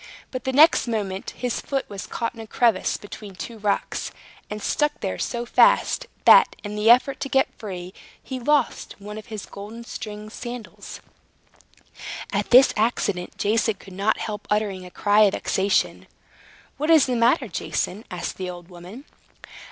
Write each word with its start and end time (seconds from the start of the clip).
But 0.31 0.45
the 0.45 0.51
next 0.51 0.87
moment 0.87 1.29
his 1.37 1.61
foot 1.61 1.87
was 1.87 2.07
caught 2.07 2.33
in 2.33 2.39
a 2.41 2.47
crevice 2.47 2.97
between 2.97 3.35
two 3.35 3.59
rocks, 3.59 4.09
and 4.49 4.59
stuck 4.59 4.99
there 5.01 5.19
so 5.19 5.45
fast, 5.45 6.07
that, 6.25 6.55
in 6.63 6.75
the 6.75 6.89
effort 6.89 7.19
to 7.19 7.29
get 7.29 7.53
free, 7.59 7.93
he 8.19 8.39
lost 8.39 8.95
one 8.97 9.19
of 9.19 9.27
his 9.27 9.45
golden 9.45 9.83
stringed 9.83 10.31
sandals. 10.31 11.01
At 12.33 12.49
this 12.49 12.73
accident 12.75 13.37
Jason 13.37 13.75
could 13.75 13.93
not 13.93 14.17
help 14.17 14.47
uttering 14.49 14.87
a 14.87 14.89
cry 14.89 15.21
of 15.25 15.33
vexation. 15.33 16.07
"What 16.77 16.89
is 16.89 17.05
the 17.05 17.15
matter, 17.15 17.47
Jason?" 17.47 18.03
asked 18.09 18.37
the 18.37 18.49
old 18.49 18.69
woman. 18.69 19.05